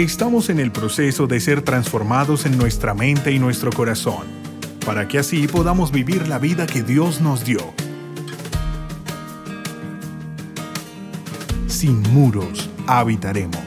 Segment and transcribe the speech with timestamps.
[0.00, 4.26] Estamos en el proceso de ser transformados en nuestra mente y nuestro corazón,
[4.86, 7.60] para que así podamos vivir la vida que Dios nos dio.
[11.66, 13.60] Sin muros habitaremos.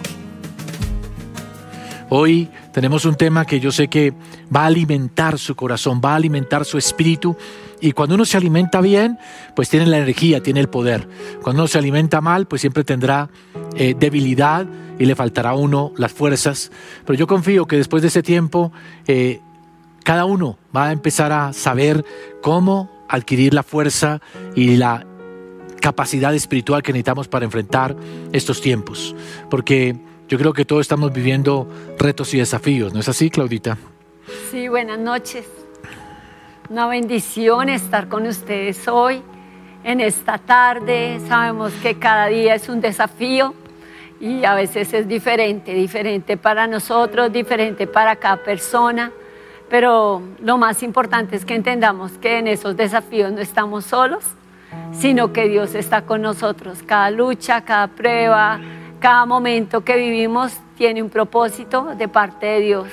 [2.10, 4.12] Hoy tenemos un tema que yo sé que
[4.54, 7.38] va a alimentar su corazón, va a alimentar su espíritu.
[7.84, 9.20] Y cuando uno se alimenta bien,
[9.58, 11.06] pues tiene la energía, tiene el poder.
[11.42, 13.30] Cuando uno se alimenta mal, pues siempre tendrá
[13.76, 14.66] eh, debilidad
[14.98, 16.72] y le faltará a uno las fuerzas.
[17.06, 18.72] Pero yo confío que después de ese tiempo,
[19.06, 19.42] eh,
[20.06, 22.06] cada uno va a empezar a saber
[22.42, 24.22] cómo adquirir la fuerza
[24.56, 25.06] y la
[25.82, 27.98] capacidad espiritual que necesitamos para enfrentar
[28.32, 29.14] estos tiempos.
[29.50, 29.98] Porque
[30.30, 31.68] yo creo que todos estamos viviendo
[32.00, 33.78] retos y desafíos, ¿no es así, Claudita?
[34.52, 35.63] Sí, buenas noches.
[36.70, 39.22] Una bendición estar con ustedes hoy,
[39.84, 41.20] en esta tarde.
[41.28, 43.54] Sabemos que cada día es un desafío
[44.22, 49.12] y a veces es diferente, diferente para nosotros, diferente para cada persona.
[49.70, 54.24] Pero lo más importante es que entendamos que en esos desafíos no estamos solos,
[54.94, 56.82] sino que Dios está con nosotros.
[56.82, 58.62] Cada lucha, cada prueba,
[59.02, 62.88] cada momento que vivimos tiene un propósito de parte de Dios.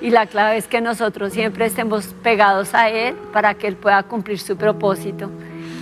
[0.00, 4.02] Y la clave es que nosotros siempre estemos pegados a Él para que Él pueda
[4.02, 5.30] cumplir su propósito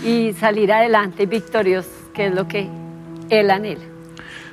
[0.05, 2.69] y salir adelante victoriosos, que es lo que
[3.31, 3.83] Él anhela.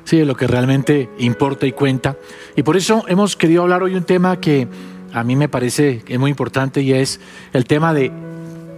[0.05, 2.17] Sí, es lo que realmente importa y cuenta.
[2.55, 4.67] Y por eso hemos querido hablar hoy un tema que
[5.13, 7.19] a mí me parece es muy importante y es
[7.53, 8.11] el tema de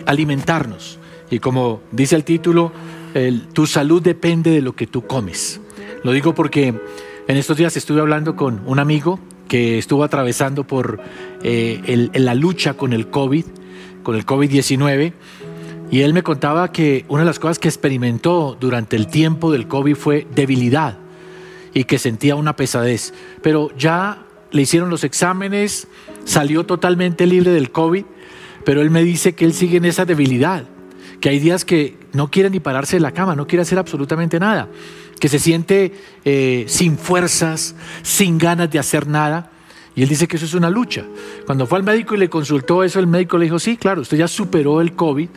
[0.06, 1.00] alimentarnos.
[1.30, 2.74] Y como dice el título,
[3.54, 5.62] tu salud depende de lo que tú comes.
[6.04, 6.74] Lo digo porque
[7.28, 9.20] en estos días estuve hablando con un amigo
[9.52, 11.02] que estuvo atravesando por
[11.44, 13.44] eh, la lucha con el COVID,
[14.02, 15.12] con el COVID-19,
[15.92, 19.68] y él me contaba que una de las cosas que experimentó durante el tiempo del
[19.68, 21.00] COVID fue debilidad
[21.74, 23.14] y que sentía una pesadez.
[23.42, 25.90] Pero ya le hicieron los exámenes,
[26.24, 28.06] salió totalmente libre del COVID,
[28.64, 30.64] pero él me dice que él sigue en esa debilidad,
[31.20, 34.40] que hay días que no quiere ni pararse de la cama, no quiere hacer absolutamente
[34.40, 34.70] nada,
[35.22, 35.94] que se siente
[36.26, 39.52] eh, sin fuerzas, sin ganas de hacer nada.
[39.96, 41.06] Y él dice que eso es una lucha.
[41.46, 44.18] Cuando fue al médico y le consultó eso, el médico le dijo, sí, claro, usted
[44.18, 45.30] ya superó el COVID,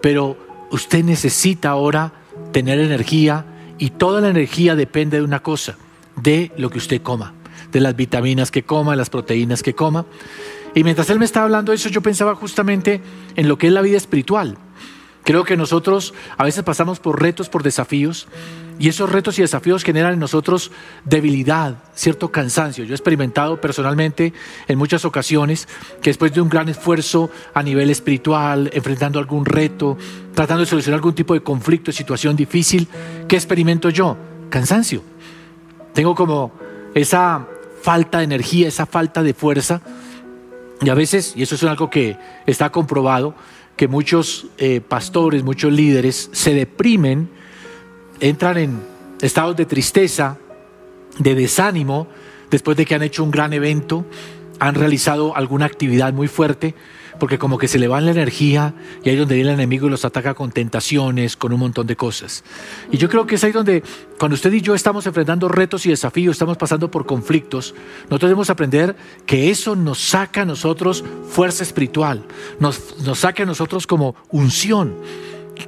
[0.00, 2.12] pero usted necesita ahora
[2.52, 3.44] tener energía,
[3.78, 5.76] y toda la energía depende de una cosa,
[6.14, 7.34] de lo que usted coma,
[7.72, 10.06] de las vitaminas que coma, de las proteínas que coma.
[10.72, 13.00] Y mientras él me estaba hablando de eso, yo pensaba justamente
[13.34, 14.56] en lo que es la vida espiritual.
[15.24, 18.28] Creo que nosotros a veces pasamos por retos, por desafíos,
[18.82, 20.72] y esos retos y desafíos generan en nosotros
[21.04, 22.82] debilidad, cierto cansancio.
[22.82, 24.32] Yo he experimentado personalmente
[24.66, 25.68] en muchas ocasiones
[26.02, 29.96] que después de un gran esfuerzo a nivel espiritual, enfrentando algún reto,
[30.34, 32.88] tratando de solucionar algún tipo de conflicto, situación difícil,
[33.28, 34.16] ¿qué experimento yo?
[34.50, 35.04] Cansancio.
[35.92, 36.50] Tengo como
[36.92, 37.46] esa
[37.82, 39.80] falta de energía, esa falta de fuerza.
[40.80, 42.16] Y a veces, y eso es algo que
[42.46, 43.36] está comprobado,
[43.76, 47.30] que muchos eh, pastores, muchos líderes se deprimen,
[48.22, 48.80] entran en
[49.20, 50.38] estados de tristeza,
[51.18, 52.06] de desánimo,
[52.50, 54.06] después de que han hecho un gran evento,
[54.60, 56.74] han realizado alguna actividad muy fuerte
[57.18, 58.74] porque como que se le va la energía
[59.04, 61.86] y ahí es donde viene el enemigo y los ataca con tentaciones, con un montón
[61.86, 62.42] de cosas.
[62.90, 63.82] Y yo creo que es ahí donde
[64.18, 68.50] cuando usted y yo estamos enfrentando retos y desafíos, estamos pasando por conflictos, nosotros debemos
[68.50, 68.96] aprender
[69.26, 72.24] que eso nos saca a nosotros fuerza espiritual,
[72.58, 74.94] nos, nos saca a nosotros como unción.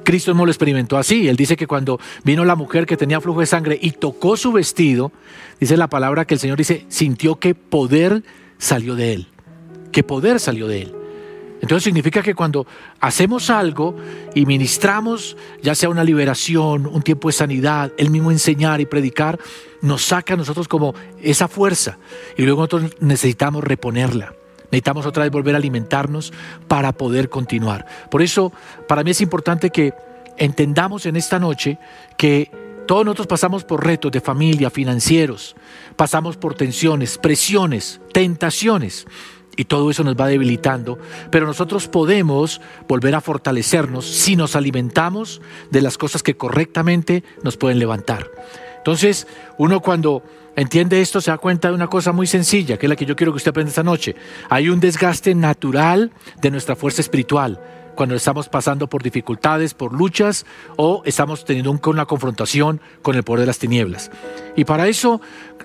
[0.03, 1.27] Cristo mismo lo experimentó así.
[1.27, 4.51] Él dice que cuando vino la mujer que tenía flujo de sangre y tocó su
[4.51, 5.11] vestido,
[5.59, 8.23] dice la palabra que el Señor dice, sintió que poder
[8.57, 9.27] salió de él,
[9.91, 10.95] que poder salió de él.
[11.61, 12.67] Entonces significa que cuando
[12.99, 13.95] hacemos algo
[14.35, 19.39] y ministramos, ya sea una liberación, un tiempo de sanidad, el mismo enseñar y predicar,
[19.81, 21.97] nos saca a nosotros como esa fuerza
[22.37, 24.33] y luego nosotros necesitamos reponerla.
[24.75, 26.33] Necesitamos otra vez volver a alimentarnos
[26.67, 27.85] para poder continuar.
[28.11, 28.51] Por eso,
[28.89, 29.93] para mí es importante que
[30.35, 31.79] entendamos en esta noche
[32.17, 32.51] que
[32.85, 35.55] todos nosotros pasamos por retos de familia, financieros,
[35.95, 39.07] pasamos por tensiones, presiones, tentaciones
[39.55, 40.99] y todo eso nos va debilitando,
[41.31, 45.41] pero nosotros podemos volver a fortalecernos si nos alimentamos
[45.71, 48.29] de las cosas que correctamente nos pueden levantar.
[48.85, 49.25] Entonces,
[49.57, 50.21] uno cuando
[50.55, 53.15] entiende esto se da cuenta de una cosa muy sencilla, que es la que yo
[53.15, 54.15] quiero que usted aprenda esta noche.
[54.47, 57.59] Hay un desgaste natural de nuestra fuerza espiritual
[57.95, 60.45] cuando estamos pasando por dificultades, por luchas
[60.75, 64.11] o estamos teniendo una confrontación con el poder de las tinieblas.
[64.55, 65.19] Y para eso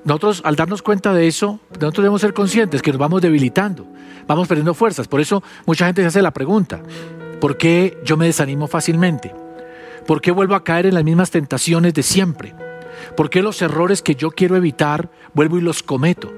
[0.05, 3.87] nosotros al darnos cuenta de eso, nosotros debemos ser conscientes que nos vamos debilitando,
[4.27, 5.09] vamos perdiendo fuerzas.
[5.09, 6.81] Por eso mucha gente se hace la pregunta,
[7.39, 9.35] ¿por qué yo me desanimo fácilmente?
[10.07, 12.70] ¿Por qué vuelvo a caer en las mismas tentaciones de siempre?
[13.17, 16.33] ¿Por qué los errores que yo quiero evitar vuelvo y los cometo?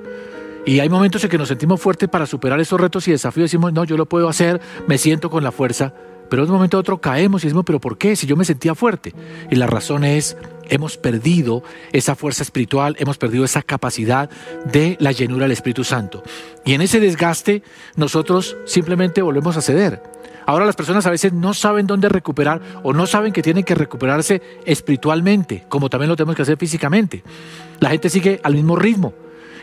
[0.65, 3.51] Y hay momentos en que nos sentimos fuertes para superar esos retos y desafíos.
[3.51, 5.93] Decimos, no, yo lo puedo hacer, me siento con la fuerza.
[6.33, 8.17] Pero en un momento a otro caemos y decimos, pero ¿por qué?
[8.17, 9.13] Si yo me sentía fuerte.
[9.51, 10.39] Y la razón es,
[10.71, 11.63] hemos perdido
[11.93, 14.31] esa fuerza espiritual, hemos perdido esa capacidad
[14.65, 16.23] de la llenura del Espíritu Santo.
[16.65, 17.63] Y en ese desgaste
[17.97, 20.03] nosotros simplemente volvemos a ceder.
[20.47, 23.75] Ahora las personas a veces no saben dónde recuperar o no saben que tienen que
[23.75, 27.23] recuperarse espiritualmente, como también lo tenemos que hacer físicamente.
[27.79, 29.13] La gente sigue al mismo ritmo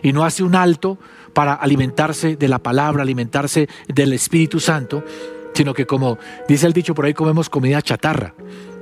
[0.04, 1.00] y no hace un alto
[1.34, 5.04] para alimentarse de la palabra, alimentarse del Espíritu Santo,
[5.54, 6.18] sino que como
[6.48, 8.34] dice el dicho por ahí, comemos comida chatarra.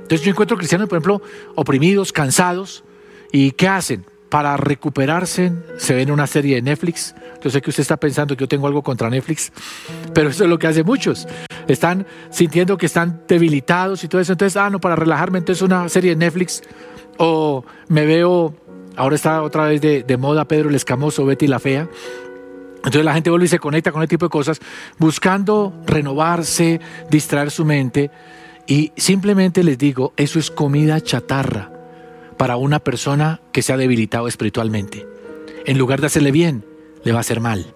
[0.02, 1.22] Entonces yo encuentro cristianos, por ejemplo,
[1.54, 2.84] oprimidos, cansados,
[3.32, 4.06] ¿y qué hacen?
[4.30, 7.14] Para recuperarse, se ven una serie de Netflix.
[7.42, 9.52] Yo sé que usted está pensando que yo tengo algo contra Netflix,
[10.12, 11.26] pero eso es lo que hacen muchos.
[11.66, 14.32] Están sintiendo que están debilitados y todo eso.
[14.32, 16.62] Entonces, ah, no, para relajarme, entonces una serie de Netflix.
[17.18, 18.54] O me veo
[18.98, 21.88] Ahora está otra vez de, moda Pedro el Escamoso, Betty la Fea.
[22.78, 24.60] Entonces la gente vuelve y se conecta con ese tipo de cosas,
[24.98, 26.80] buscando renovarse,
[27.10, 28.10] distraer su mente.
[28.66, 31.72] Y simplemente les digo, eso es comida chatarra
[32.36, 35.06] para una persona que se ha debilitado espiritualmente.
[35.66, 36.64] En lugar de hacerle bien,
[37.04, 37.74] le va a hacer mal.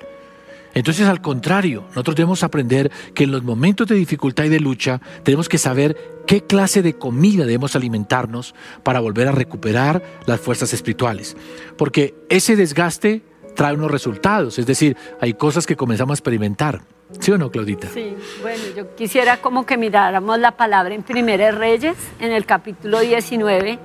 [0.75, 5.01] Entonces, al contrario, nosotros debemos aprender que en los momentos de dificultad y de lucha
[5.23, 10.73] tenemos que saber qué clase de comida debemos alimentarnos para volver a recuperar las fuerzas
[10.73, 11.37] espirituales.
[11.77, 13.23] Porque ese desgaste
[13.55, 16.81] trae unos resultados, es decir, hay cosas que comenzamos a experimentar.
[17.21, 17.89] ¿Sí o no, Claudita?
[17.89, 23.01] Sí, bueno, yo quisiera como que miráramos la palabra en Primeros Reyes, en el capítulo
[23.01, 23.79] 19,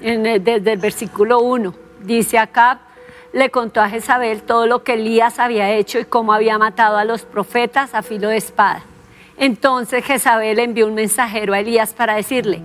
[0.00, 1.74] desde el versículo 1.
[2.02, 2.80] Dice acá,
[3.32, 7.04] le contó a Jezabel todo lo que Elías había hecho y cómo había matado a
[7.04, 8.82] los profetas a filo de espada.
[9.38, 12.60] Entonces Jezabel envió un mensajero a Elías para decirle,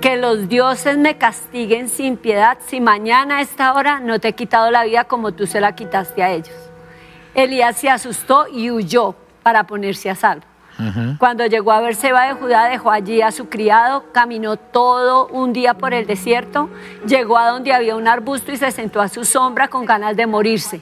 [0.00, 4.32] que los dioses me castiguen sin piedad si mañana a esta hora no te he
[4.34, 6.54] quitado la vida como tú se la quitaste a ellos.
[7.34, 10.44] Elías se asustó y huyó para ponerse a salvo.
[11.18, 15.74] Cuando llegó a Berseba de Judá, dejó allí a su criado, caminó todo un día
[15.74, 16.70] por el desierto,
[17.04, 20.28] llegó a donde había un arbusto y se sentó a su sombra con ganas de
[20.28, 20.80] morirse.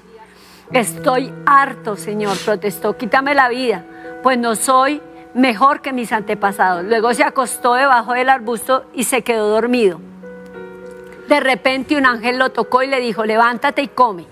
[0.71, 3.85] Estoy harto, Señor, protestó, quítame la vida,
[4.23, 5.01] pues no soy
[5.37, 6.85] mejor que mis antepasados.
[6.85, 10.01] Luego se acostó debajo del arbusto y se quedó dormido.
[11.29, 14.25] De repente un ángel lo tocó y le dijo, levántate y come.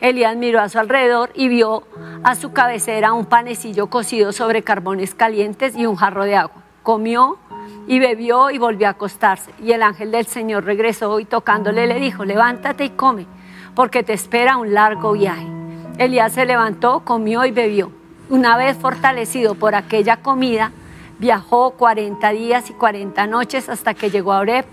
[0.00, 1.82] Elías miró a su alrededor y vio
[2.22, 6.62] a su cabecera un panecillo cocido sobre carbones calientes y un jarro de agua.
[6.84, 7.38] Comió
[7.88, 9.50] y bebió y volvió a acostarse.
[9.60, 13.26] Y el ángel del Señor regresó y tocándole le dijo, levántate y come,
[13.74, 15.48] porque te espera un largo viaje.
[15.98, 18.03] Elías se levantó, comió y bebió.
[18.28, 20.72] Una vez fortalecido por aquella comida,
[21.18, 24.64] viajó 40 días y 40 noches hasta que llegó a Oreb,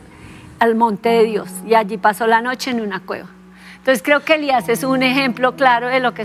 [0.59, 3.27] al monte de Dios, y allí pasó la noche en una cueva.
[3.79, 6.21] Entonces creo que Elías es un ejemplo claro de lo que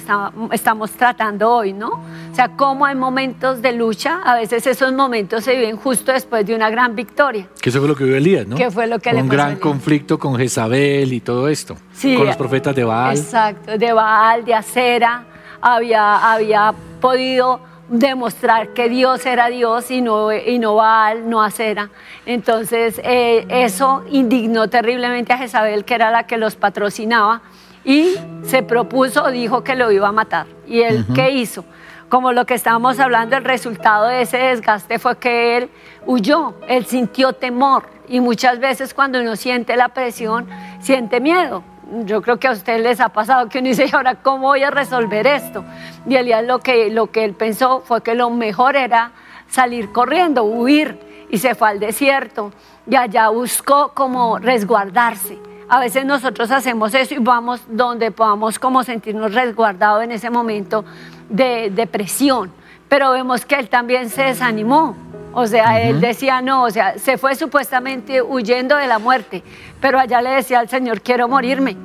[0.52, 1.88] estamos tratando hoy, ¿no?
[1.88, 6.44] O sea, cómo hay momentos de lucha, a veces esos momentos se viven justo después
[6.44, 7.48] de una gran victoria.
[7.62, 8.56] Que eso fue lo que vivió Elías, ¿no?
[8.56, 11.78] Que fue lo que Un gran conflicto con Jezabel y todo esto.
[11.94, 13.16] Sí, con los profetas de Baal.
[13.16, 15.24] Exacto, de Baal, de Acera,
[15.60, 21.90] había, había podido demostrar que Dios era Dios y no, y no Baal, no Acera.
[22.24, 27.42] Entonces eh, eso indignó terriblemente a Jezabel, que era la que los patrocinaba,
[27.84, 30.46] y se propuso, dijo que lo iba a matar.
[30.66, 31.64] ¿Y él qué hizo?
[32.08, 35.70] Como lo que estábamos hablando, el resultado de ese desgaste fue que él
[36.04, 37.84] huyó, él sintió temor.
[38.08, 40.48] Y muchas veces cuando uno siente la presión,
[40.80, 41.62] siente miedo
[42.04, 44.62] yo creo que a ustedes les ha pasado que uno dice, ¿y ahora cómo voy
[44.62, 45.64] a resolver esto?
[46.08, 49.12] Y Elías lo que, lo que él pensó fue que lo mejor era
[49.48, 52.52] salir corriendo, huir, y se fue al desierto,
[52.88, 55.38] y allá buscó como resguardarse.
[55.68, 60.84] A veces nosotros hacemos eso y vamos donde podamos como sentirnos resguardados en ese momento
[61.28, 62.52] de depresión,
[62.88, 64.96] pero vemos que él también se desanimó
[65.38, 69.42] o sea, él decía no, o sea, se fue supuestamente huyendo de la muerte,
[69.82, 71.76] pero allá le decía al Señor, quiero morirme.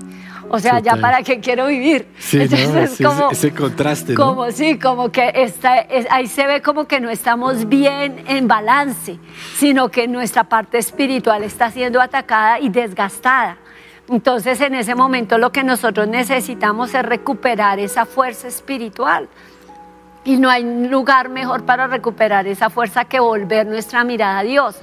[0.47, 2.07] O sea, ya para qué quiero vivir.
[2.17, 4.15] Sí, Entonces, como, ese contraste.
[4.15, 9.19] Como sí, como que está, ahí se ve como que no estamos bien en balance,
[9.57, 13.57] sino que nuestra parte espiritual está siendo atacada y desgastada.
[14.07, 19.27] Entonces, en ese momento lo que nosotros necesitamos es recuperar esa fuerza espiritual.
[20.23, 24.75] Y no hay lugar mejor para recuperar esa fuerza que volver nuestra mirada a Dios.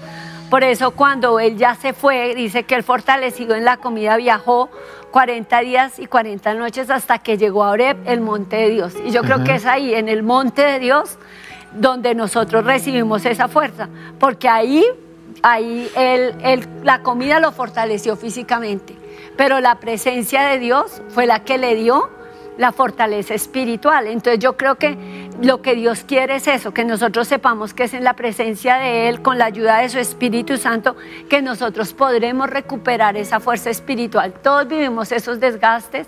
[0.51, 4.71] Por eso cuando él ya se fue, dice que el fortalecido en la comida viajó
[5.11, 8.95] 40 días y 40 noches hasta que llegó a Oreb, el monte de Dios.
[9.05, 11.19] Y yo creo que es ahí, en el monte de Dios,
[11.73, 13.89] donde nosotros recibimos esa fuerza.
[14.19, 14.85] Porque ahí
[15.43, 18.97] ahí él, la comida lo fortaleció físicamente,
[19.37, 22.11] pero la presencia de Dios fue la que le dio
[22.59, 24.07] la fortaleza espiritual.
[24.09, 24.99] Entonces yo creo que
[25.41, 29.09] lo que Dios quiere es eso, que nosotros sepamos que es en la presencia de
[29.09, 30.97] Él, con la ayuda de su Espíritu Santo,
[31.31, 34.35] que nosotros podremos recuperar esa fuerza espiritual.
[34.43, 36.07] Todos vivimos esos desgastes.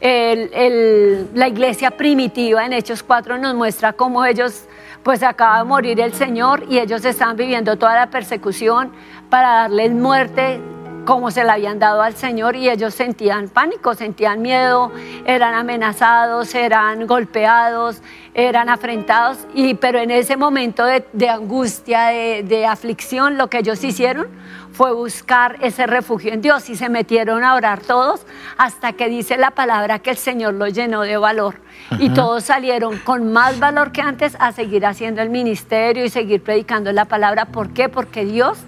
[0.00, 4.66] la iglesia primitiva en Hechos 4 nos muestra cómo ellos,
[5.02, 8.92] pues acaba de morir el Señor y ellos están viviendo toda la persecución
[9.28, 10.60] para darles muerte
[11.08, 14.92] como se la habían dado al Señor y ellos sentían pánico, sentían miedo,
[15.24, 18.02] eran amenazados, eran golpeados,
[18.34, 23.82] eran afrentados, y, pero en ese momento de, angustia, de, de, aflicción, lo que ellos
[23.84, 24.26] hicieron
[24.72, 28.26] fue buscar ese refugio en Dios y se metieron a orar todos
[28.58, 31.54] hasta que dice la palabra que el Señor los llenó de valor.
[31.98, 36.42] Y todos salieron con más valor que antes a seguir haciendo el ministerio y seguir
[36.42, 37.46] predicando la palabra.
[37.46, 37.88] ¿Por qué?
[37.88, 38.58] Porque Dios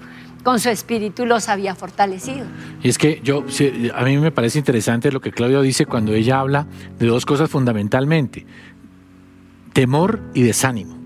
[0.43, 2.47] con su espíritu los había fortalecido.
[2.83, 3.45] Y es que yo,
[3.95, 6.67] a mí me parece interesante lo que Claudio dice cuando ella habla
[6.99, 8.47] de dos cosas fundamentalmente,
[9.73, 10.99] temor y desánimo.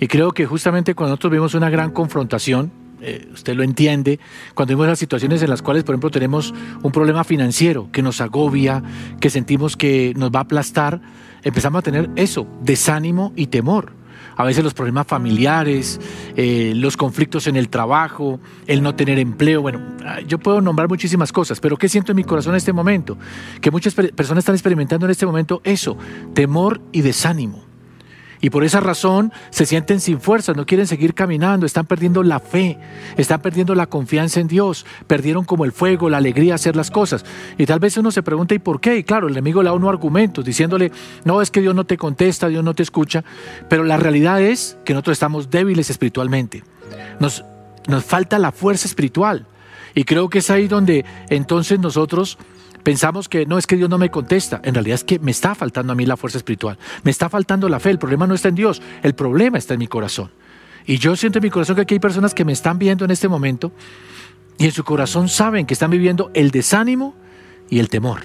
[0.00, 4.18] Y creo que justamente cuando nosotros vemos una gran confrontación, eh, usted lo entiende,
[4.54, 8.20] cuando vemos las situaciones en las cuales, por ejemplo, tenemos un problema financiero que nos
[8.20, 8.82] agobia,
[9.20, 11.00] que sentimos que nos va a aplastar,
[11.42, 13.97] empezamos a tener eso, desánimo y temor
[14.38, 16.00] a veces los problemas familiares,
[16.36, 19.60] eh, los conflictos en el trabajo, el no tener empleo.
[19.60, 22.72] Bueno, ah, yo puedo nombrar muchísimas cosas, pero ¿qué siento en mi corazón en este
[22.72, 23.18] momento?
[23.60, 25.98] Que muchas personas están experimentando en este momento eso,
[26.34, 27.67] temor y desánimo.
[28.40, 32.40] Y por esa razón se sienten sin fuerza, no quieren seguir caminando, están perdiendo la
[32.40, 32.78] fe,
[33.16, 36.90] están perdiendo la confianza en Dios, perdieron como el fuego, la alegría de hacer las
[36.90, 37.24] cosas.
[37.56, 38.96] Y tal vez uno se pregunta, ¿y por qué?
[38.96, 40.92] Y claro, el enemigo le da unos argumentos diciéndole,
[41.24, 43.24] no, es que Dios no te contesta, Dios no te escucha,
[43.68, 46.62] pero la realidad es que nosotros estamos débiles espiritualmente.
[47.18, 47.44] Nos
[48.04, 49.46] falta la fuerza espiritual.
[49.94, 52.38] Y creo que es ahí donde entonces nosotros
[52.88, 55.54] Pensamos que no es que Dios no me contesta, en realidad es que me está
[55.54, 58.48] faltando a mí la fuerza espiritual, me está faltando la fe, el problema no está
[58.48, 60.30] en Dios, el problema está en mi corazón.
[60.86, 63.10] Y yo siento en mi corazón que aquí hay personas que me están viendo en
[63.10, 63.72] este momento
[64.56, 67.14] y en su corazón saben que están viviendo el desánimo
[67.68, 68.22] y el temor.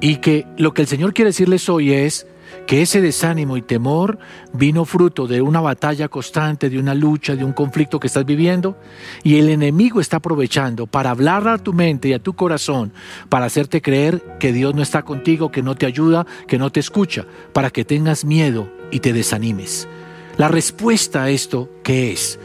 [0.00, 2.28] Y que lo que el Señor quiere decirles hoy es,
[2.66, 4.18] que ese desánimo y temor
[4.52, 8.78] vino fruto de una batalla constante, de una lucha, de un conflicto que estás viviendo,
[9.22, 12.92] y el enemigo está aprovechando para hablar a tu mente y a tu corazón,
[13.28, 16.80] para hacerte creer que Dios no está contigo, que no te ayuda, que no te
[16.80, 19.88] escucha, para que tengas miedo y te desanimes.
[20.36, 22.38] La respuesta a esto, ¿qué es?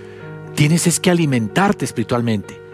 [0.55, 2.68] Tienes es que alimentarte espiritualmente.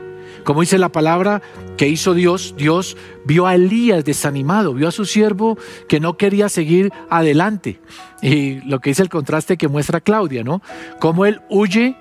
[0.46, 1.42] Como dice la palabra
[1.76, 5.58] que hizo Dios, Dios vio a Elías desanimado, vio a su siervo
[5.90, 7.82] que no quería seguir adelante.
[8.22, 10.62] Y lo que dice el contraste que muestra Claudia, ¿no?
[11.00, 11.98] Cómo él huye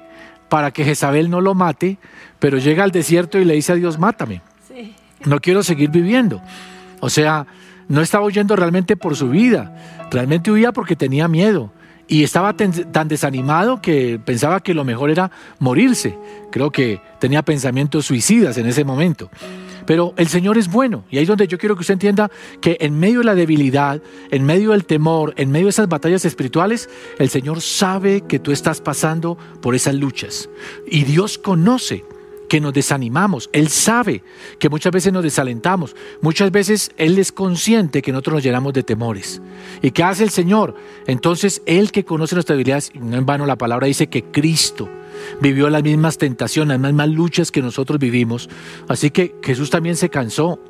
[0.50, 1.96] para que Jezabel no lo mate,
[2.38, 4.42] pero llega al desierto y le dice a Dios, mátame.
[5.24, 6.42] No quiero seguir viviendo.
[7.00, 7.46] O sea,
[7.88, 9.74] no estaba huyendo realmente por su vida,
[10.10, 11.72] realmente huía porque tenía miedo
[12.06, 16.18] y estaba tan desanimado que pensaba que lo mejor era morirse.
[16.50, 19.30] Creo que tenía pensamientos suicidas en ese momento.
[19.86, 22.30] Pero el Señor es bueno y ahí es donde yo quiero que usted entienda
[22.60, 26.24] que en medio de la debilidad, en medio del temor, en medio de esas batallas
[26.24, 30.48] espirituales, el Señor sabe que tú estás pasando por esas luchas
[30.86, 32.04] y Dios conoce
[32.54, 33.50] que nos desanimamos.
[33.52, 34.22] Él sabe
[34.60, 35.96] que muchas veces nos desalentamos.
[36.20, 39.42] Muchas veces Él es consciente que nosotros nos llenamos de temores.
[39.82, 40.76] ¿Y qué hace el Señor?
[41.08, 44.88] Entonces, Él que conoce nuestras debilidades, no en vano la palabra dice que Cristo
[45.40, 48.48] vivió las mismas tentaciones, las mismas luchas que nosotros vivimos.
[48.86, 50.60] Así que Jesús también se cansó.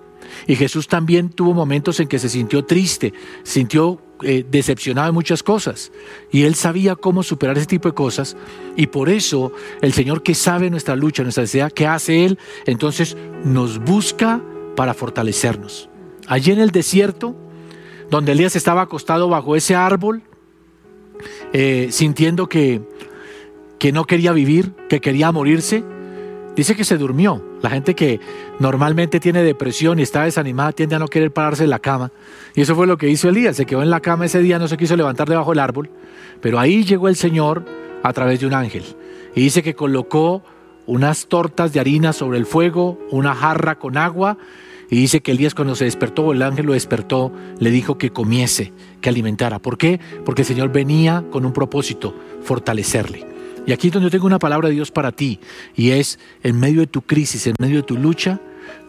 [0.46, 3.12] Y Jesús también tuvo momentos en que se sintió triste,
[3.42, 5.90] sintió eh, decepcionado en muchas cosas.
[6.30, 8.36] Y él sabía cómo superar ese tipo de cosas.
[8.76, 12.38] Y por eso el Señor que sabe nuestra lucha, nuestra necesidad, ¿qué hace Él?
[12.66, 14.40] Entonces nos busca
[14.76, 15.88] para fortalecernos.
[16.26, 17.34] Allí en el desierto,
[18.10, 20.22] donde Elías estaba acostado bajo ese árbol,
[21.52, 22.82] eh, sintiendo que,
[23.78, 25.84] que no quería vivir, que quería morirse,
[26.56, 27.42] dice que se durmió.
[27.62, 28.20] La gente que
[28.58, 32.12] normalmente tiene depresión y está desanimada tiende a no querer pararse en la cama.
[32.54, 33.56] Y eso fue lo que hizo Elías.
[33.56, 35.90] Se quedó en la cama ese día, no se quiso levantar debajo del árbol.
[36.40, 37.64] Pero ahí llegó el Señor
[38.02, 38.84] a través de un ángel.
[39.34, 40.42] Y dice que colocó
[40.86, 44.38] unas tortas de harina sobre el fuego, una jarra con agua.
[44.90, 48.72] Y dice que Elías cuando se despertó, el ángel lo despertó, le dijo que comiese,
[49.00, 49.58] que alimentara.
[49.58, 49.98] ¿Por qué?
[50.24, 53.33] Porque el Señor venía con un propósito, fortalecerle.
[53.66, 55.40] Y aquí es donde yo tengo una palabra de Dios para ti.
[55.74, 58.40] Y es, en medio de tu crisis, en medio de tu lucha,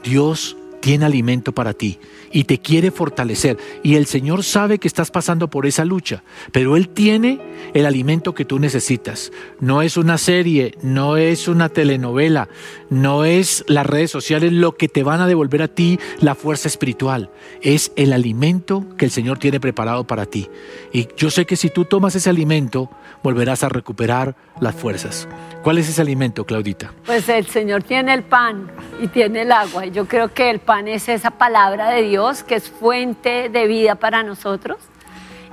[0.03, 1.97] Dios tiene alimento para ti
[2.31, 3.57] y te quiere fortalecer.
[3.81, 7.41] Y el Señor sabe que estás pasando por esa lucha, pero Él tiene
[7.73, 9.31] el alimento que tú necesitas.
[9.59, 12.49] No es una serie, no es una telenovela,
[12.91, 16.67] no es las redes sociales lo que te van a devolver a ti la fuerza
[16.67, 17.31] espiritual.
[17.63, 20.51] Es el alimento que el Señor tiene preparado para ti.
[20.93, 22.91] Y yo sé que si tú tomas ese alimento,
[23.23, 25.27] volverás a recuperar las fuerzas.
[25.63, 26.93] ¿Cuál es ese alimento, Claudita?
[27.07, 28.69] Pues el Señor tiene el pan
[29.01, 29.87] y tiene el agua.
[29.87, 33.67] Y yo creo que el pan es esa palabra de Dios que es fuente de
[33.67, 34.77] vida para nosotros.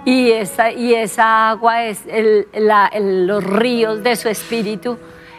[0.05, 2.05] Y esa, y esa agua es
[2.55, 4.99] los ríos de su espíritu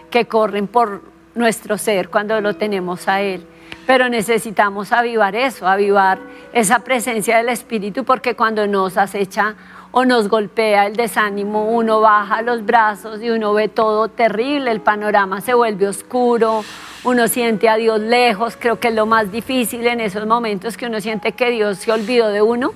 [0.10, 1.02] que corren por
[1.36, 3.46] nuestro ser cuando lo tenemos a Él.
[3.86, 6.20] Pero necesitamos avivar eso, avivar
[6.54, 9.56] esa presencia del Espíritu, porque cuando nos acecha
[9.96, 14.82] o nos golpea el desánimo, uno baja los brazos y uno ve todo terrible, el
[14.82, 16.66] panorama se vuelve oscuro,
[17.04, 20.88] uno siente a Dios lejos, creo que es lo más difícil en esos momentos que
[20.88, 22.74] uno siente que Dios se olvidó de uno,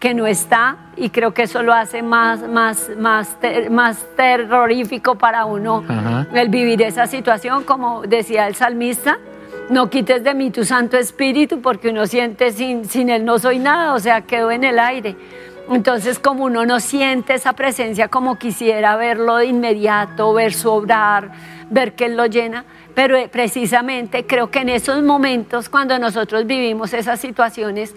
[0.00, 3.38] que no está, y creo que eso lo hace más, más, más,
[3.70, 5.84] más terrorífico para uno
[6.34, 9.18] el vivir esa situación, como decía el salmista.
[9.68, 13.60] No quites de mí tu Santo Espíritu porque uno siente sin, sin Él no soy
[13.60, 15.14] nada, o sea, quedo en el aire.
[15.70, 21.30] Entonces, como uno no siente esa presencia como quisiera verlo de inmediato, ver su obrar,
[21.70, 26.44] ver que Él lo llena, pero eh, precisamente creo que en esos momentos, cuando nosotros
[26.46, 27.94] vivimos esas situaciones,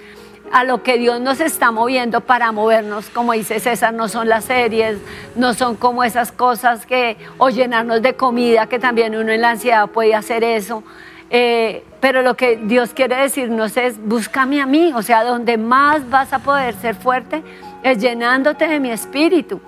[0.51, 4.46] a lo que Dios nos está moviendo para movernos, como dice César, no son las
[4.46, 5.00] series,
[5.36, 9.51] no son como esas cosas que, o llenarnos de comida, que también uno en la
[9.51, 10.84] ansiedad puede hacer eso.
[11.32, 16.10] Eh, pero lo que Dios quiere decirnos es, búscame a mí, o sea, donde más
[16.10, 17.41] vas a poder ser fuerte
[17.81, 19.62] es llenándote de mi espíritu,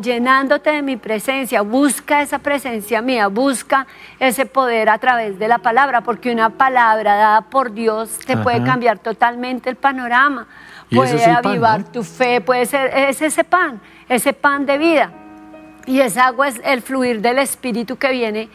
[0.00, 3.86] llenándote de mi presencia, busca esa presencia mía, busca
[4.18, 8.64] ese poder a través de la palabra, porque una palabra dada por Dios te puede
[8.64, 10.48] cambiar totalmente el panorama,
[10.92, 15.12] puede avivar tu fe, puede ser, es ese pan, ese pan de vida.
[15.84, 18.48] Y esa agua es el fluir del espíritu que viene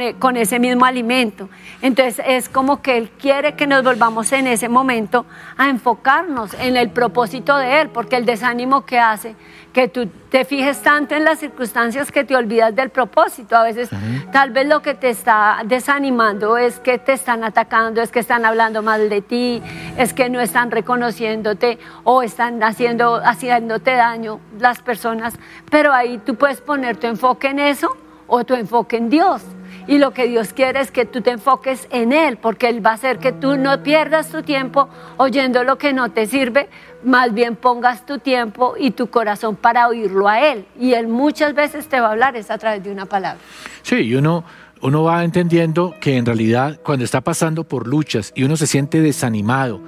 [0.00, 1.48] e, con, ese mismo alimento.
[1.82, 5.26] Entonces es como que Él quiere que nos volvamos en ese momento
[5.56, 9.34] a enfocarnos en el propósito de Él, porque el desánimo que hace
[9.72, 13.56] que tú te fijes tanto en las circunstancias que te olvidas del propósito.
[13.56, 13.88] A veces
[14.32, 18.44] tal vez lo que te está desanimando es que te están atacando, es que están
[18.44, 19.62] hablando mal de ti,
[19.96, 25.38] es que no están reconociéndote o están haciendo, haciéndote daño las personas.
[25.70, 29.42] Pero ahí tú puedes poner tu enfoque en eso o tu enfoque en Dios.
[29.90, 32.90] Y lo que Dios quiere es que tú te enfoques en Él, porque Él va
[32.90, 36.68] a hacer que tú no pierdas tu tiempo oyendo lo que no te sirve,
[37.02, 40.64] más bien pongas tu tiempo y tu corazón para oírlo a Él.
[40.78, 43.40] Y Él muchas veces te va a hablar es a través de una palabra.
[43.82, 44.44] Sí, y uno,
[44.80, 49.00] uno va entendiendo que en realidad cuando está pasando por luchas y uno se siente
[49.00, 49.80] desanimado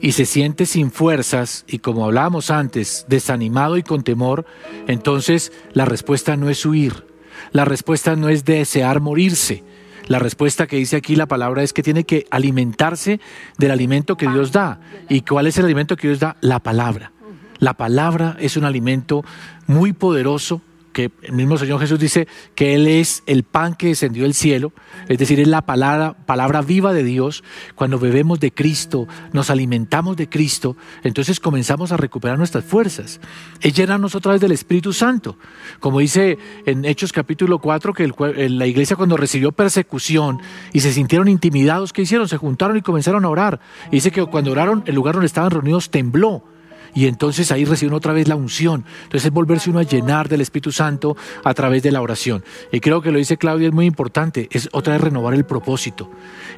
[0.00, 4.46] y se siente sin fuerzas y como hablábamos antes, desanimado y con temor,
[4.88, 7.13] entonces la respuesta no es huir
[7.52, 9.62] la respuesta no es desear morirse.
[10.06, 13.20] La respuesta que dice aquí la palabra es que tiene que alimentarse
[13.56, 14.78] del alimento que Dios da.
[15.08, 16.36] ¿Y cuál es el alimento que Dios da?
[16.40, 17.12] La palabra.
[17.58, 19.24] La palabra es un alimento
[19.66, 20.60] muy poderoso
[20.94, 24.72] que el mismo Señor Jesús dice que Él es el pan que descendió del cielo,
[25.08, 27.44] es decir, es la palabra, palabra viva de Dios.
[27.74, 33.20] Cuando bebemos de Cristo, nos alimentamos de Cristo, entonces comenzamos a recuperar nuestras fuerzas.
[33.60, 35.36] Es llenarnos otra vez del Espíritu Santo.
[35.80, 38.10] Como dice en Hechos capítulo 4, que
[38.48, 40.40] la iglesia cuando recibió persecución
[40.72, 42.28] y se sintieron intimidados, ¿qué hicieron?
[42.28, 43.60] Se juntaron y comenzaron a orar.
[43.90, 46.53] dice que cuando oraron, el lugar donde estaban reunidos tembló
[46.94, 48.84] y entonces ahí reciben otra vez la unción.
[49.04, 52.44] Entonces es volverse uno a llenar del Espíritu Santo a través de la oración.
[52.72, 56.10] Y creo que lo dice Claudia, es muy importante, es otra vez renovar el propósito.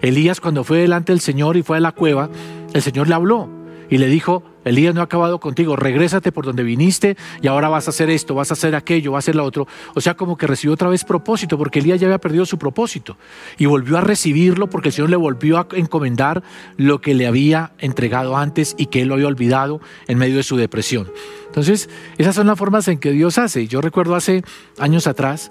[0.02, 2.30] Elías cuando fue delante del Señor y fue a la cueva,
[2.72, 3.48] el Señor le habló
[3.88, 7.86] y le dijo, Elías no ha acabado contigo, regrésate por donde viniste y ahora vas
[7.86, 9.66] a hacer esto, vas a hacer aquello, vas a hacer lo otro.
[9.94, 13.16] O sea, como que recibió otra vez propósito, porque Elías ya había perdido su propósito
[13.58, 16.42] y volvió a recibirlo porque el Señor le volvió a encomendar
[16.76, 20.42] lo que le había entregado antes y que él lo había olvidado en medio de
[20.42, 21.10] su depresión.
[21.46, 23.66] Entonces, esas son las formas en que Dios hace.
[23.68, 24.42] Yo recuerdo hace
[24.78, 25.50] años atrás,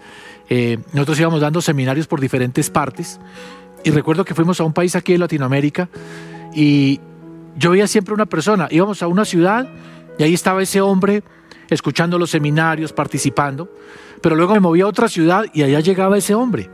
[0.49, 3.19] eh, nosotros íbamos dando seminarios por diferentes partes
[3.83, 5.89] y recuerdo que fuimos a un país aquí en Latinoamérica
[6.53, 6.99] y
[7.55, 9.67] yo veía siempre una persona, íbamos a una ciudad
[10.17, 11.23] y ahí estaba ese hombre
[11.69, 13.69] escuchando los seminarios, participando,
[14.21, 16.69] pero luego me movía a otra ciudad y allá llegaba ese hombre.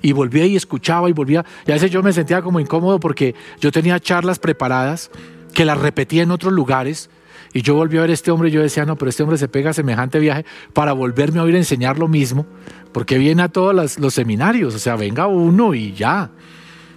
[0.00, 1.44] Y volvía y escuchaba y volvía.
[1.66, 5.10] Y a veces yo me sentía como incómodo porque yo tenía charlas preparadas
[5.54, 7.10] que las repetía en otros lugares.
[7.52, 9.38] Y yo volví a ver a este hombre y yo decía, no, pero este hombre
[9.38, 12.46] se pega a semejante viaje para volverme a oír enseñar lo mismo,
[12.92, 16.30] porque viene a todos los, los seminarios, o sea, venga uno y ya.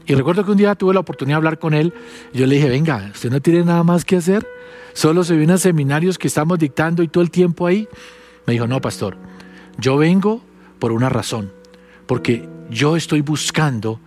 [0.06, 1.94] Y recuerdo que un día tuve la oportunidad de hablar con él.
[2.34, 4.48] Y yo le dije, venga, ¿usted no tiene nada más que hacer?
[4.94, 7.88] Solo se vienen seminarios que estamos dictando y todo el tiempo ahí.
[8.46, 9.18] Me dijo, no, pastor,
[9.78, 10.42] yo vengo
[10.80, 11.52] por una razón.
[12.08, 14.00] Porque yo estoy buscando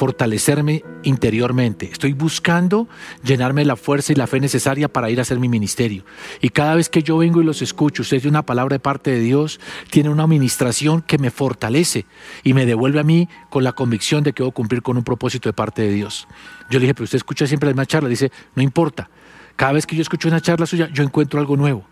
[0.00, 1.90] fortalecerme interiormente.
[1.92, 2.88] Estoy buscando
[3.22, 6.06] llenarme la fuerza y la fe necesaria para ir a hacer mi ministerio.
[6.40, 9.20] Y cada vez que yo vengo y los escucho, usted una palabra de parte de
[9.20, 9.60] Dios,
[9.90, 12.06] tiene una administración que me fortalece
[12.42, 15.50] y me devuelve a mí con la convicción de que a cumplir con un propósito
[15.50, 16.26] de parte de Dios.
[16.70, 18.08] Yo le dije, pero usted escucha siempre la misma charla.
[18.08, 19.10] Dice, no importa.
[19.54, 21.84] Cada vez que yo escucho una charla suya, yo encuentro algo nuevo.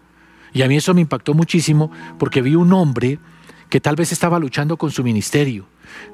[0.55, 3.19] Y a mí eso me impactó muchísimo porque vi un hombre
[3.69, 5.67] que tal vez estaba luchando con su ministerio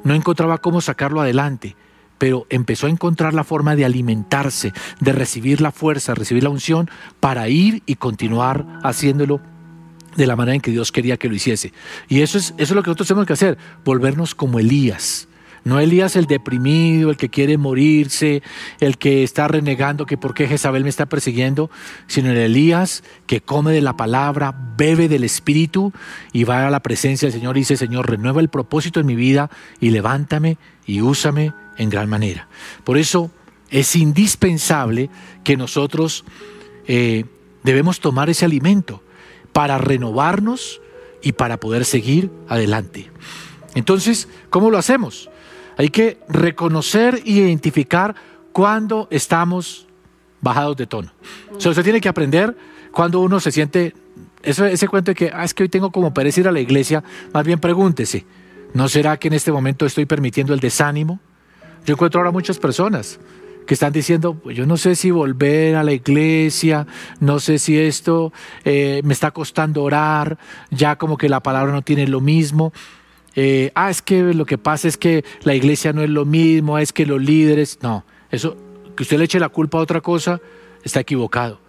[0.03, 1.77] no encontraba cómo sacarlo adelante,
[2.25, 6.89] pero empezó a encontrar la forma de alimentarse, de recibir la fuerza, recibir la unción
[7.21, 9.43] para ir y continuar haciéndolo
[10.17, 11.75] de la manera en que Dios quería que lo hiciese.
[12.09, 15.29] Y eso es, eso es lo que nosotros tenemos que hacer, volvernos como Elías.
[15.65, 18.43] No Elías el deprimido, el que quiere morirse,
[18.81, 21.71] el que está renegando que por qué Jezabel me está persiguiendo,
[22.07, 25.93] sino el Elías que come de la palabra, bebe del Espíritu
[26.33, 29.15] y va a la presencia del Señor y dice, Señor, renueva el propósito en mi
[29.15, 30.57] vida y levántame
[30.87, 32.49] y úsame en gran manera.
[32.85, 33.31] Por eso
[33.71, 35.11] es indispensable
[35.43, 36.25] que nosotros
[36.87, 37.25] eh,
[37.63, 39.03] debemos tomar ese alimento
[39.53, 40.81] para renovarnos
[41.23, 43.11] y para poder seguir adelante.
[43.75, 45.31] Entonces, ¿cómo lo hacemos?
[45.77, 48.15] Hay que reconocer y identificar
[48.53, 49.87] cuando estamos
[50.41, 51.13] bajados de tono.
[51.57, 52.57] O sea, usted tiene que aprender
[52.93, 53.95] cuando uno se siente,
[54.43, 57.03] ese cuento de que, ah, es que hoy tengo como pereza ir a la iglesia,
[57.33, 58.25] más bien pregúntese,
[58.73, 61.19] ¿no será que en este momento estoy permitiendo el desánimo?
[61.85, 63.21] Yo encuentro ahora muchas personas
[63.67, 66.87] que están diciendo, pues yo no sé si volver a la iglesia,
[67.21, 68.33] no sé si esto
[68.65, 70.39] eh, me está costando orar,
[70.71, 72.73] ya como que la palabra no tiene lo mismo.
[73.37, 76.79] Eh, ah, es que lo que pasa es que la iglesia no es lo mismo,
[76.79, 78.57] es que los líderes, no, eso,
[78.97, 80.41] que usted le eche la culpa a otra cosa,
[80.85, 81.64] está equivocado.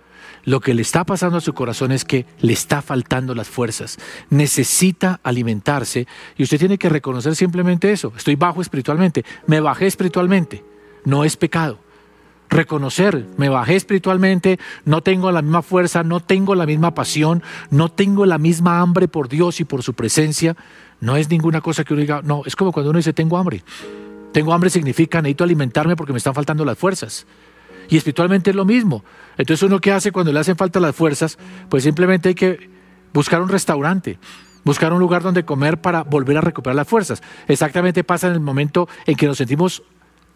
[0.45, 3.97] Lo que le está pasando a su corazón es que le está faltando las fuerzas,
[4.29, 10.63] necesita alimentarse y usted tiene que reconocer simplemente eso, estoy bajo espiritualmente, me bajé espiritualmente,
[11.03, 11.79] no es pecado.
[12.47, 17.89] Reconocer, me bajé espiritualmente, no tengo la misma fuerza, no tengo la misma pasión, no
[17.89, 20.55] tengo la misma hambre por Dios y por su presencia,
[21.01, 23.63] no es ninguna cosa que uno diga, no, es como cuando uno dice tengo hambre.
[24.31, 27.25] Tengo hambre significa necesito alimentarme porque me están faltando las fuerzas.
[27.89, 29.03] Y espiritualmente es lo mismo.
[29.37, 31.37] Entonces uno qué hace cuando le hacen falta las fuerzas,
[31.69, 32.69] pues simplemente hay que
[33.13, 34.19] buscar un restaurante,
[34.63, 37.21] buscar un lugar donde comer para volver a recuperar las fuerzas.
[37.47, 39.83] Exactamente pasa en el momento en que nos sentimos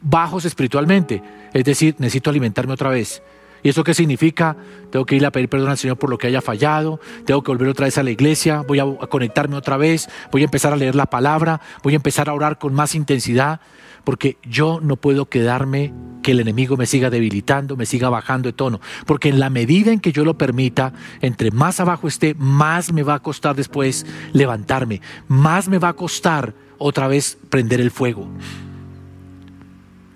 [0.01, 1.21] bajos espiritualmente,
[1.53, 3.21] es decir, necesito alimentarme otra vez.
[3.61, 4.55] ¿Y eso qué significa?
[4.89, 7.51] Tengo que ir a pedir perdón al Señor por lo que haya fallado, tengo que
[7.51, 10.77] volver otra vez a la iglesia, voy a, conectarme otra vez, voy a empezar a
[10.77, 13.59] leer la palabra, voy a empezar a orar con más intensidad,
[14.03, 18.53] porque yo no puedo quedarme que el enemigo me siga debilitando, me siga bajando de
[18.53, 22.91] tono, porque en la medida en que yo lo permita, entre más abajo esté, más
[22.91, 27.91] me va a costar después levantarme, más me va a costar otra vez prender el
[27.91, 28.27] fuego.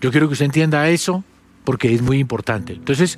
[0.01, 1.23] Yo quiero que usted entienda eso
[1.63, 2.73] porque es muy importante.
[2.73, 3.17] Entonces,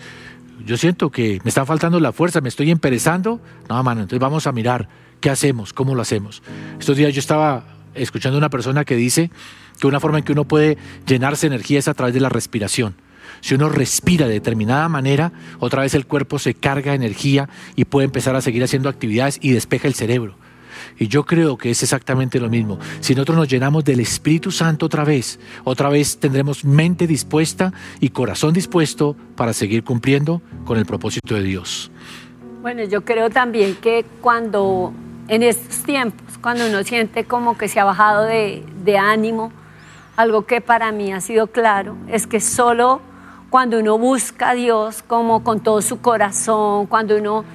[0.66, 3.42] yo siento que me está faltando la fuerza, me estoy emperezando.
[3.70, 4.88] No, mano, entonces vamos a mirar
[5.20, 6.44] qué hacemos, cómo lo hacemos.
[6.80, 9.32] Estos días yo estaba escuchando a una persona que dice
[9.80, 12.96] que una forma en que uno puede llenarse energía es a través de la respiración.
[13.42, 17.86] Si uno respira de determinada manera, otra vez el cuerpo se carga de energía y
[17.86, 20.36] puede empezar a seguir haciendo actividades y despeja el cerebro.
[20.98, 22.80] Y yo creo que es exactamente lo mismo.
[23.00, 28.10] Si nosotros nos llenamos del Espíritu Santo otra vez, otra vez tendremos mente dispuesta y
[28.10, 31.92] corazón dispuesto para seguir cumpliendo con el propósito de Dios.
[32.62, 34.94] Bueno, yo creo también que cuando
[35.28, 39.52] en estos tiempos, cuando uno siente como que se ha bajado de ánimo,
[40.16, 43.02] algo que para mí ha sido claro es que solo
[43.50, 47.46] cuando uno busca a Dios como con todo su corazón, cuando uno,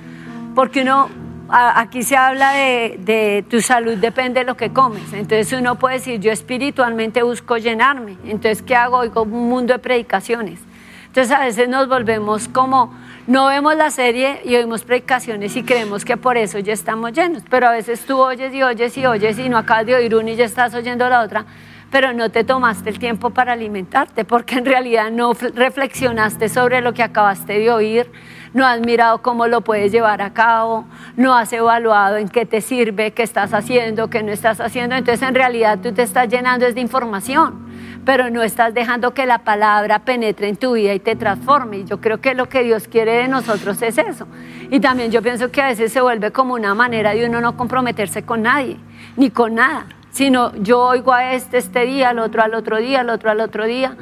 [0.55, 1.09] porque uno
[1.49, 5.13] aquí se habla de, tu salud depende de lo que comes.
[5.13, 8.17] Entonces uno puede decir, yo espiritualmente busco llenarme.
[8.25, 8.99] Entonces, ¿qué hago?
[8.99, 10.61] Oigo un mundo de predicaciones.
[11.07, 12.95] Entonces a veces nos volvemos como,
[13.27, 17.43] no vemos la serie y oímos predicaciones y creemos que por eso ya estamos llenos.
[17.51, 20.31] Pero a veces tú oyes y oyes y oyes y no acabas de oír una
[20.31, 21.47] y ya estás oyendo la otra
[21.91, 26.93] pero no te tomaste el tiempo para alimentarte, porque en realidad no reflexionaste sobre lo
[26.95, 28.11] que acabaste de oír,
[28.53, 30.85] no has mirado cómo lo puedes llevar a cabo,
[31.17, 34.97] no has evaluado en qué te sirve, qué estás haciendo, qué no estás haciendo.
[34.97, 37.69] Entonces en realidad tú te estás llenando de información,
[38.05, 41.79] pero no estás dejando que la palabra penetre en tu vida y te transforme.
[41.79, 44.27] Y yo creo que lo que Dios quiere de nosotros es eso.
[44.71, 47.57] Y también yo pienso que a veces se vuelve como una manera de uno no
[47.57, 48.79] comprometerse con nadie,
[49.17, 53.01] ni con nada, sino yo oigo a este este día, al otro al otro día,
[53.01, 53.97] al otro al otro día.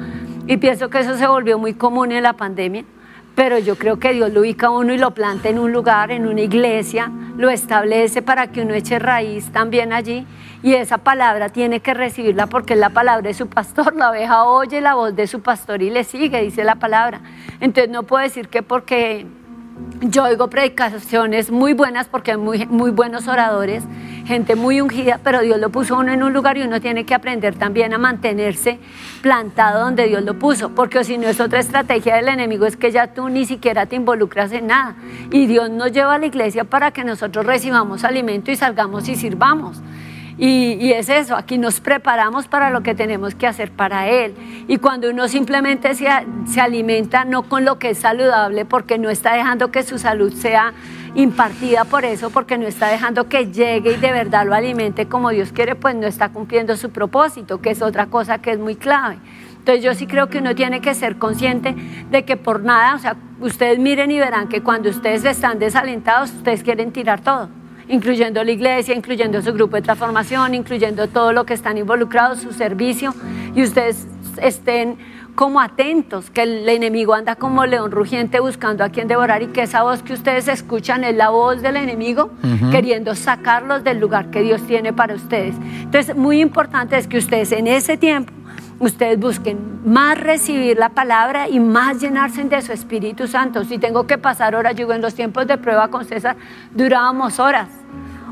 [0.47, 2.83] Y pienso que eso se volvió muy común en la pandemia.
[3.35, 6.11] Pero yo creo que Dios lo ubica a uno y lo planta en un lugar,
[6.11, 10.27] en una iglesia, lo establece para que uno eche raíz también allí.
[10.61, 14.43] Y esa palabra tiene que recibirla porque es la palabra de su pastor, la oveja
[14.43, 17.21] oye la voz de su pastor y le sigue, dice la palabra.
[17.61, 19.25] Entonces no puedo decir que porque
[20.01, 23.83] yo oigo predicaciones muy buenas porque hay muy, muy buenos oradores,
[24.25, 27.13] gente muy ungida, pero Dios lo puso uno en un lugar y uno tiene que
[27.13, 28.79] aprender también a mantenerse
[29.21, 32.91] plantado donde Dios lo puso, porque si no es otra estrategia del enemigo, es que
[32.91, 34.95] ya tú ni siquiera te involucras en nada.
[35.31, 39.15] Y Dios nos lleva a la iglesia para que nosotros recibamos alimento y salgamos y
[39.15, 39.81] sirvamos.
[40.41, 44.33] Y, es eso, aquí nos preparamos para lo que tenemos que hacer para Él.
[44.69, 46.07] Y cuando uno simplemente se,
[46.45, 50.31] se alimenta no con lo que es saludable, porque no está dejando que su salud
[50.31, 50.73] sea
[51.13, 55.31] impartida por eso, porque no está dejando que llegue y de verdad lo alimente como
[55.31, 58.77] Dios quiere, pues no está cumpliendo su propósito, que es otra cosa que es muy
[58.77, 59.17] clave.
[59.57, 61.75] Entonces yo sí creo que uno tiene que ser consciente
[62.11, 66.31] de que por nada, o sea, ustedes miren y verán que cuando ustedes están desalentados,
[66.31, 67.49] ustedes quieren tirar todo
[67.89, 72.53] incluyendo la iglesia, incluyendo su grupo de transformación, incluyendo todo lo que están involucrados, su
[72.53, 73.13] servicio,
[73.55, 74.07] y ustedes
[74.41, 74.97] estén
[75.35, 79.61] como atentos, que el enemigo anda como león rugiente buscando a quien devorar y que
[79.61, 82.29] esa voz que ustedes escuchan es la voz del enemigo
[82.71, 85.55] queriendo sacarlos del lugar que Dios tiene para ustedes.
[85.81, 88.33] Entonces, muy importante es que ustedes en ese tiempo
[88.79, 93.63] ustedes busquen más recibir la palabra y más llenarse de su Espíritu Santo.
[93.63, 96.35] Si tengo que pasar horas, yo en los tiempos de prueba con César
[96.73, 97.67] durábamos horas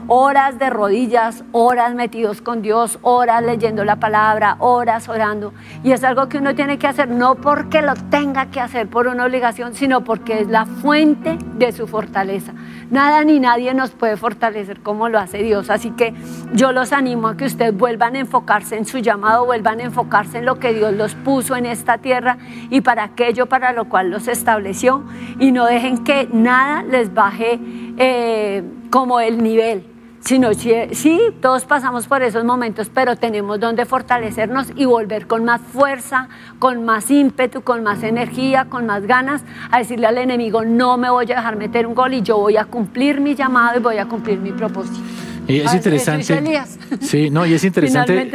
[0.08, 5.54] horas de rodillas, horas metidos con Dios, horas leyendo la palabra, horas orando.
[5.84, 9.08] Y es algo que uno tiene que hacer no porque lo tenga que hacer por
[9.08, 12.54] una obligación, sino porque es la fuente de su fortaleza.
[12.89, 15.70] Nada ni nadie nos puede fortalecer como lo hace Dios.
[15.70, 16.13] Así que
[16.54, 20.38] yo los animo a que ustedes vuelvan a enfocarse en su llamado, vuelvan a enfocarse
[20.38, 22.38] en lo que Dios los puso en esta tierra
[22.70, 25.04] y para aquello para lo cual los estableció.
[25.38, 27.60] Y no dejen que nada les baje
[27.98, 34.67] eh, como el nivel sino sí, todos pasamos por esos momentos, pero tenemos donde fortalecernos
[34.75, 39.80] y volver con más fuerza, con más ímpetu, con más energía, con más ganas, a
[39.80, 42.65] decirle al enemigo, no me voy a dejar meter un gol y yo voy a
[42.65, 44.99] cumplir mi llamado y voy a cumplir mi propósito.
[45.47, 46.62] Y es interesante.
[47.01, 48.29] Sí, no, y es interesante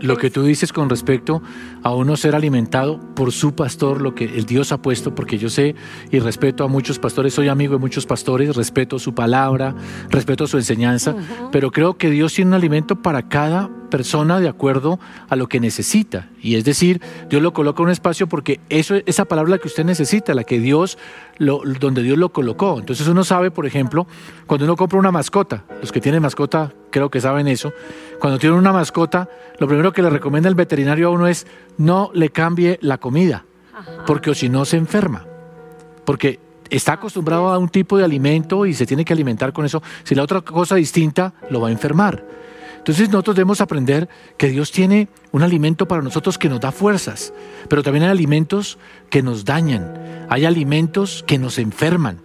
[0.00, 1.42] lo, que, tú dices con respecto
[1.82, 5.48] a uno ser alimentado por su pastor, lo que el Dios ha puesto, porque yo
[5.48, 5.74] sé
[6.10, 9.74] y respeto a muchos pastores, soy amigo de muchos pastores, respeto su palabra,
[10.10, 11.14] respeto su enseñanza,
[11.50, 14.98] pero creo que Dios tiene un alimento para cada persona de acuerdo
[15.28, 16.28] a lo que necesita.
[16.40, 19.84] Y es decir, Dios lo coloca en un espacio porque eso, esa palabra que usted
[19.84, 20.98] necesita, la que Dios,
[21.38, 22.78] lo, donde Dios lo colocó.
[22.78, 24.06] Entonces uno sabe, por ejemplo,
[24.46, 27.72] cuando uno compra una mascota, los que tienen mascota creo que saben eso,
[28.20, 31.46] cuando tienen una mascota, lo primero que le recomienda el veterinario a uno es
[31.76, 33.44] no le cambie la comida,
[34.06, 35.24] porque o si no se enferma.
[36.04, 39.82] Porque está acostumbrado a un tipo de alimento y se tiene que alimentar con eso.
[40.04, 42.37] Si la otra cosa distinta lo va a enfermar.
[42.88, 47.34] Entonces nosotros debemos aprender que Dios tiene un alimento para nosotros que nos da fuerzas,
[47.68, 48.78] pero también hay alimentos
[49.10, 52.22] que nos dañan, hay alimentos que nos enferman,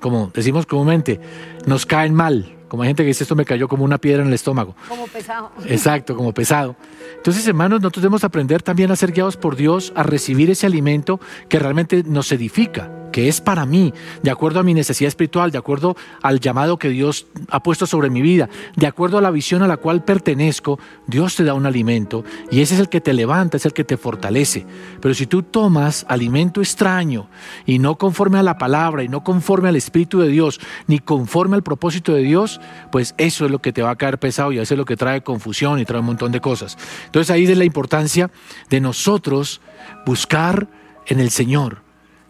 [0.00, 1.18] como decimos comúnmente,
[1.64, 4.28] nos caen mal, como hay gente que dice esto me cayó como una piedra en
[4.28, 4.76] el estómago.
[4.86, 5.50] Como pesado.
[5.64, 6.76] Exacto, como pesado.
[7.16, 11.20] Entonces, hermanos, nosotros debemos aprender también a ser guiados por Dios, a recibir ese alimento
[11.48, 15.58] que realmente nos edifica que es para mí, de acuerdo a mi necesidad espiritual, de
[15.58, 19.62] acuerdo al llamado que Dios ha puesto sobre mi vida, de acuerdo a la visión
[19.62, 23.12] a la cual pertenezco, Dios te da un alimento y ese es el que te
[23.12, 24.66] levanta, es el que te fortalece.
[25.00, 27.28] Pero si tú tomas alimento extraño
[27.66, 31.56] y no conforme a la palabra y no conforme al Espíritu de Dios, ni conforme
[31.56, 34.58] al propósito de Dios, pues eso es lo que te va a caer pesado y
[34.58, 36.78] eso es lo que trae confusión y trae un montón de cosas.
[37.06, 38.30] Entonces ahí es la importancia
[38.70, 39.60] de nosotros
[40.06, 40.68] buscar
[41.06, 41.82] en el Señor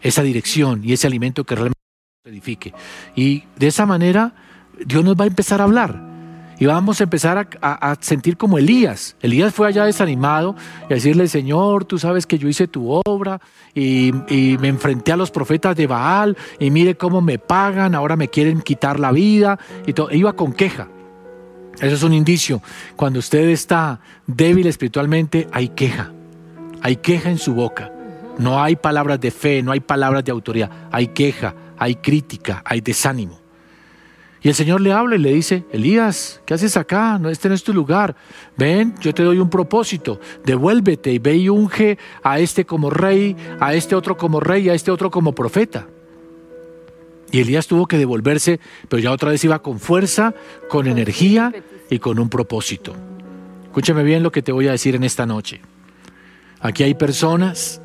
[0.03, 1.79] esa dirección y ese alimento que realmente
[2.23, 2.73] nos edifique.
[3.15, 4.35] Y de esa manera
[4.85, 6.13] Dios nos va a empezar a hablar.
[6.59, 9.15] Y vamos a empezar a, sentir como Elías.
[9.21, 13.41] Elías fue allá desanimado y a decirle, Señor, tú sabes que yo hice tu obra
[13.73, 14.11] y,
[14.59, 18.61] me enfrenté a los profetas de Baal y mire cómo me pagan, ahora me quieren
[18.61, 19.59] quitar la vida.
[19.87, 20.11] Y todo.
[20.11, 20.87] iba con queja.
[21.81, 22.61] Eso es un indicio.
[22.95, 26.11] Cuando usted está débil espiritualmente, hay queja.
[26.81, 27.92] Hay queja en su boca.
[28.37, 32.81] No hay palabras de fe, no hay palabras de autoridad, hay queja, hay crítica, hay
[32.81, 33.43] desánimo.
[34.43, 37.17] Y el Señor le habla y le dice, Elías, ¿qué haces acá?
[37.17, 38.13] No, este no es tu lugar.
[38.57, 40.19] Ven, yo te doy un propósito.
[40.43, 44.73] Devuélvete y ve y unge a este como rey, a este otro como rey, a
[44.73, 45.87] este otro como profeta.
[47.31, 50.33] Y Elías tuvo que devolverse, pero ya otra vez iba con fuerza,
[50.69, 51.53] con energía
[51.89, 52.93] y con un propósito.
[53.63, 55.61] Escúchame bien lo que te voy a decir en esta noche.
[56.59, 57.81] Aquí hay personas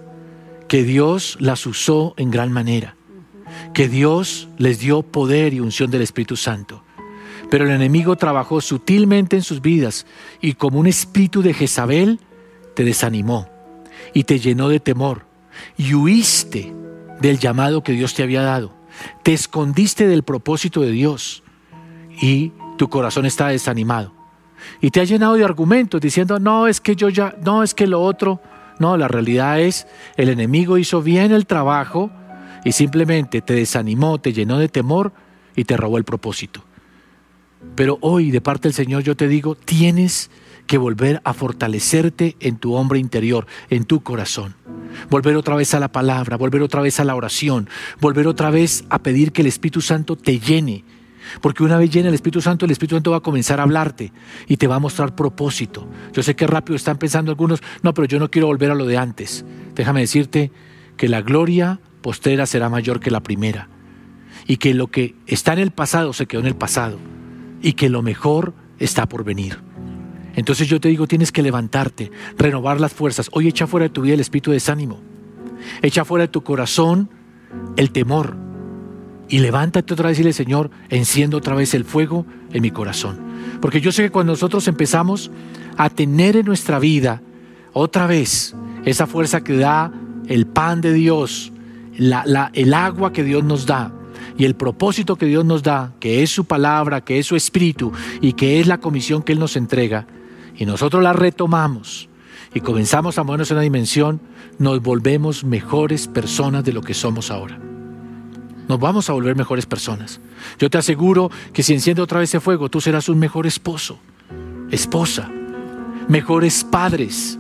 [0.68, 2.94] que Dios las usó en gran manera,
[3.74, 6.84] que Dios les dio poder y unción del Espíritu Santo.
[7.50, 10.06] Pero el enemigo trabajó sutilmente en sus vidas
[10.40, 12.20] y como un espíritu de Jezabel
[12.74, 13.48] te desanimó
[14.12, 15.24] y te llenó de temor
[15.76, 16.72] y huiste
[17.20, 18.74] del llamado que Dios te había dado.
[19.22, 21.42] Te escondiste del propósito de Dios
[22.20, 24.12] y tu corazón está desanimado.
[24.80, 27.86] Y te ha llenado de argumentos diciendo, no, es que yo ya, no, es que
[27.86, 28.40] lo otro.
[28.78, 29.86] No, la realidad es,
[30.16, 32.10] el enemigo hizo bien el trabajo
[32.64, 35.12] y simplemente te desanimó, te llenó de temor
[35.56, 36.64] y te robó el propósito.
[37.74, 40.30] Pero hoy, de parte del Señor, yo te digo, tienes
[40.66, 44.54] que volver a fortalecerte en tu hombre interior, en tu corazón.
[45.10, 47.68] Volver otra vez a la palabra, volver otra vez a la oración,
[48.00, 50.84] volver otra vez a pedir que el Espíritu Santo te llene.
[51.40, 54.12] Porque una vez llena el Espíritu Santo, el Espíritu Santo va a comenzar a hablarte
[54.46, 55.88] y te va a mostrar propósito.
[56.12, 58.86] Yo sé que rápido están pensando algunos, no, pero yo no quiero volver a lo
[58.86, 59.44] de antes.
[59.74, 60.50] Déjame decirte
[60.96, 63.68] que la gloria postera será mayor que la primera.
[64.46, 66.98] Y que lo que está en el pasado se quedó en el pasado.
[67.62, 69.58] Y que lo mejor está por venir.
[70.34, 73.28] Entonces yo te digo, tienes que levantarte, renovar las fuerzas.
[73.32, 75.00] Hoy echa fuera de tu vida el espíritu de desánimo.
[75.82, 77.10] Echa fuera de tu corazón
[77.76, 78.47] el temor.
[79.28, 83.18] Y levántate otra vez y dile, Señor, enciendo otra vez el fuego en mi corazón.
[83.60, 85.30] Porque yo sé que cuando nosotros empezamos
[85.76, 87.20] a tener en nuestra vida
[87.72, 89.92] otra vez esa fuerza que da
[90.28, 91.52] el pan de Dios,
[91.96, 93.92] el agua que Dios nos da,
[94.36, 97.92] y el propósito que Dios nos da, que es su palabra, que es su espíritu
[98.20, 100.06] y que es la comisión que Él nos entrega,
[100.56, 102.08] y nosotros la retomamos
[102.54, 104.20] y comenzamos a movernos en una dimensión,
[104.58, 107.67] nos volvemos mejores personas de lo que somos ahora.
[108.68, 110.20] Nos vamos a volver mejores personas.
[110.58, 113.98] Yo te aseguro que si enciende otra vez ese fuego, tú serás un mejor esposo,
[114.70, 115.30] esposa,
[116.06, 117.38] mejores padres,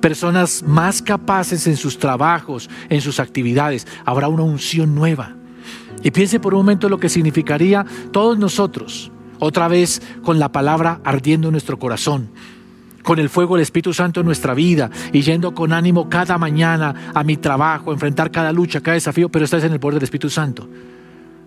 [0.00, 3.86] personas más capaces en sus trabajos, en sus actividades.
[4.04, 5.36] Habrá una unción nueva.
[6.02, 11.00] Y piense por un momento lo que significaría todos nosotros otra vez con la palabra
[11.02, 12.30] ardiendo en nuestro corazón,
[13.02, 17.10] con el fuego del Espíritu Santo en nuestra vida y yendo con ánimo cada mañana
[17.14, 20.30] a mi trabajo, enfrentar cada lucha, cada desafío, pero estás en el poder del Espíritu
[20.30, 20.68] Santo.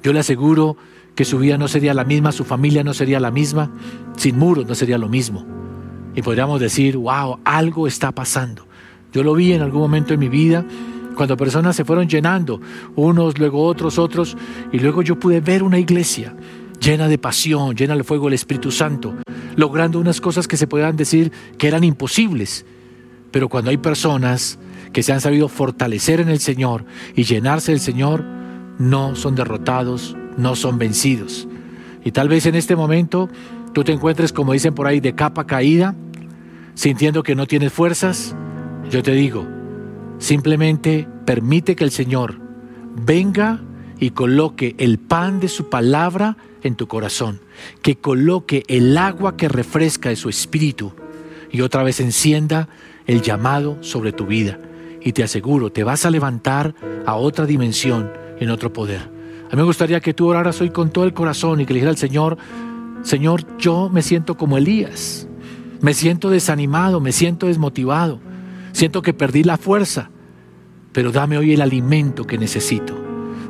[0.04, 0.78] Yo le aseguro
[1.15, 3.72] que su vida no sería la misma, su familia no sería la misma,
[4.18, 5.46] sin muros no sería lo mismo.
[6.13, 8.68] Y podríamos decir, wow, algo está pasando.
[9.13, 10.65] Yo lo vi en algún momento en mi vida
[11.15, 12.60] cuando personas se fueron llenando,
[12.96, 14.36] unos, luego otros, otros,
[14.74, 16.36] y luego yo pude ver una iglesia
[16.80, 19.15] llena de pasión, llena de fuego del Espíritu Santo,
[19.56, 22.65] logrando unas cosas que se puedan decir que eran imposibles.
[23.32, 24.60] Pero cuando hay personas
[24.94, 28.24] que se han sabido fortalecer en el Señor y llenarse del Señor,
[28.78, 31.48] no son derrotados, no son vencidos.
[32.04, 33.30] Y tal vez en este momento
[33.74, 35.96] tú te encuentres, como dicen por ahí, de capa caída,
[36.76, 38.36] sintiendo que no tienes fuerzas.
[38.89, 39.46] Yo te digo,
[40.20, 42.39] simplemente permite que el Señor
[42.96, 43.62] venga
[44.00, 47.42] y coloque el pan de su palabra en tu corazón,
[47.82, 50.94] que coloque el agua que refresca de su espíritu
[51.52, 52.68] y otra vez encienda
[53.08, 54.60] el llamado sobre tu vida.
[55.02, 56.74] Y te aseguro, te vas a levantar
[57.06, 59.02] a otra dimensión, en otro poder.
[59.46, 61.78] A mí me gustaría que tú oraras hoy con todo el corazón y que le
[61.78, 62.38] dijera al Señor,
[63.04, 65.28] Señor, yo me siento como Elías,
[65.82, 68.20] me siento desanimado, me siento desmotivado,
[68.72, 70.10] siento que perdí la fuerza,
[70.92, 73.05] pero dame hoy el alimento que necesito.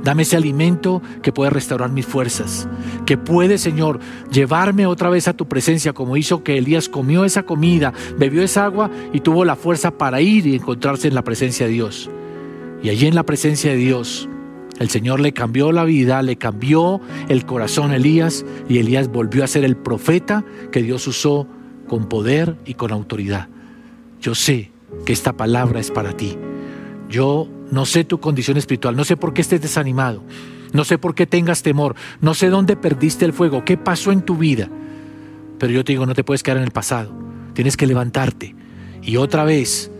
[0.05, 2.69] Dame ese alimento que puede restaurar mis fuerzas,
[3.07, 3.99] que puede, Señor,
[4.31, 8.65] llevarme otra vez a tu presencia, como hizo que Elías comió esa comida, bebió esa
[8.65, 12.11] agua y tuvo la fuerza para ir y encontrarse en la presencia de Dios.
[12.83, 14.29] Y allí en la presencia de Dios,
[14.77, 19.43] el Señor le cambió la vida, le cambió el corazón a Elías y Elías volvió
[19.43, 21.47] a ser el profeta que Dios usó
[21.87, 23.47] con poder y con autoridad.
[24.21, 24.71] Yo sé
[25.03, 26.37] que esta palabra es para ti.
[27.09, 30.23] Yo no sé tu condición espiritual, no sé por qué estés desanimado,
[30.73, 34.21] no sé por qué tengas temor, no sé dónde perdiste el fuego, qué pasó en
[34.21, 34.69] tu vida.
[35.57, 37.13] Pero yo te digo, no te puedes quedar en el pasado,
[37.53, 38.55] tienes que levantarte
[39.01, 39.91] y otra vez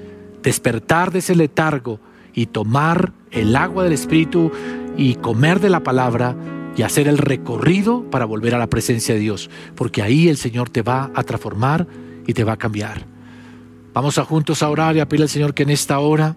[0.44, 2.00] despertar de ese letargo
[2.34, 4.52] y tomar el agua del Espíritu
[4.98, 6.36] y comer de la palabra
[6.76, 10.70] y hacer el recorrido para volver a la presencia de Dios, porque ahí el Señor
[10.70, 11.88] te va a transformar
[12.28, 13.06] y te va a cambiar.
[13.94, 16.36] Vamos a juntos a orar y a pedirle al Señor que en esta hora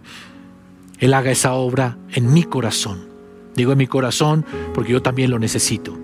[0.98, 3.08] él haga esa obra en mi corazón.
[3.54, 4.44] Digo en mi corazón
[4.74, 5.96] porque yo también lo necesito.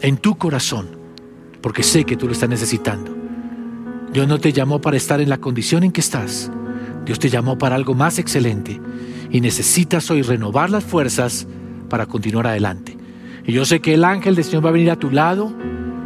[0.00, 0.88] En tu corazón,
[1.60, 3.14] porque sé que tú lo estás necesitando.
[4.12, 6.50] Dios no te llamó para estar en la condición en que estás.
[7.04, 8.80] Dios te llamó para algo más excelente.
[9.30, 11.46] Y necesitas hoy renovar las fuerzas
[11.88, 12.96] para continuar adelante.
[13.46, 15.52] Y yo sé que el ángel del Señor va a venir a tu lado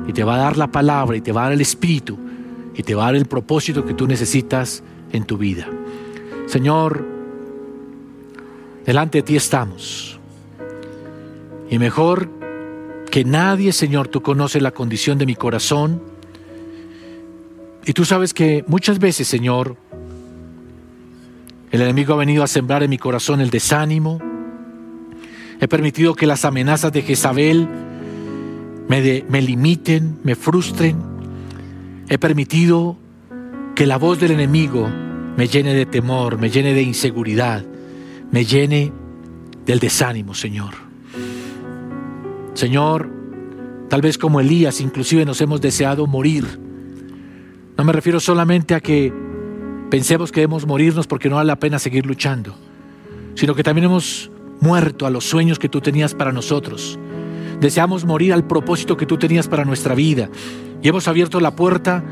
[0.06, 2.18] y te va a dar la palabra y te va a dar el espíritu
[2.74, 5.66] y te va a dar el propósito que tú necesitas en tu vida.
[6.46, 7.13] Señor,
[8.84, 10.18] delante de ti estamos.
[11.70, 12.30] Y mejor
[13.10, 16.02] que nadie, Señor, tú conoces la condición de mi corazón.
[17.86, 19.76] Y tú sabes que muchas veces, Señor,
[21.70, 24.20] el enemigo ha venido a sembrar en mi corazón el desánimo.
[25.60, 27.68] He permitido que las amenazas de Jezabel
[28.88, 30.96] me, limiten, me frustren.
[32.08, 32.96] He permitido
[33.74, 34.88] que la voz del enemigo
[35.36, 37.64] me llene de temor, me llene de inseguridad,
[38.34, 38.92] me llene
[39.64, 40.74] del desánimo, Señor.
[42.54, 43.08] Señor,
[43.88, 46.58] tal vez como Elías, inclusive nos hemos deseado morir.
[47.78, 49.12] No me refiero solamente a que
[49.88, 52.56] pensemos que debemos morirnos porque no vale la pena seguir luchando,
[53.36, 56.98] sino que también hemos muerto a los sueños que tú tenías para nosotros.
[57.60, 60.28] Deseamos morir al propósito que tú tenías para nuestra vida
[60.82, 62.02] y hemos abierto la puerta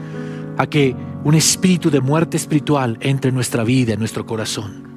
[0.57, 0.95] a que
[1.25, 4.92] un espíritu de muerte espiritual entre en nuestra vida, en nuestro corazón.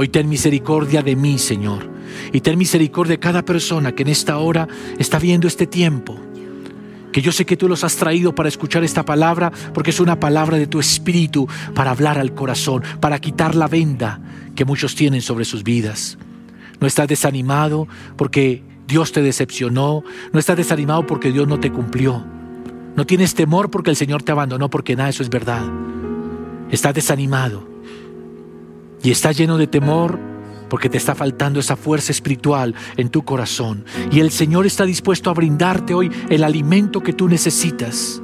[0.00, 1.90] Hoy ten misericordia de mí, Señor,
[2.32, 6.16] y ten misericordia de cada persona que en esta hora está viendo este tiempo.
[7.10, 10.20] Que yo sé que tú los has traído para escuchar esta palabra, porque es una
[10.20, 14.20] palabra de tu espíritu para hablar al corazón, para quitar la venda
[14.54, 16.16] que muchos tienen sobre sus vidas.
[16.78, 22.24] No estás desanimado porque Dios te decepcionó, no estás desanimado porque Dios no te cumplió.
[22.94, 25.64] No tienes temor porque el Señor te abandonó, porque nada eso es verdad.
[26.70, 27.77] Estás desanimado
[29.02, 30.18] y estás lleno de temor
[30.68, 33.84] porque te está faltando esa fuerza espiritual en tu corazón.
[34.12, 38.20] Y el Señor está dispuesto a brindarte hoy el alimento que tú necesitas.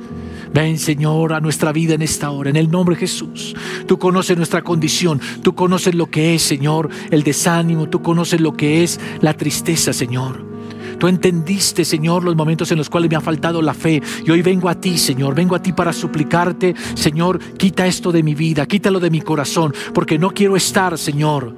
[0.52, 3.56] Ven, Señor, a nuestra vida en esta hora, en el nombre de Jesús.
[3.86, 8.52] Tú conoces nuestra condición, tú conoces lo que es, Señor, el desánimo, tú conoces lo
[8.52, 10.53] que es la tristeza, Señor.
[10.98, 14.02] Tú entendiste, Señor, los momentos en los cuales me ha faltado la fe.
[14.24, 15.34] Y hoy vengo a ti, Señor.
[15.34, 19.74] Vengo a ti para suplicarte, Señor, quita esto de mi vida, quítalo de mi corazón,
[19.92, 21.56] porque no quiero estar, Señor,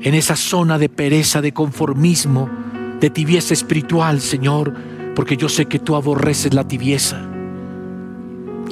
[0.00, 2.48] en esa zona de pereza, de conformismo,
[3.00, 4.74] de tibieza espiritual, Señor,
[5.14, 7.33] porque yo sé que tú aborreces la tibieza.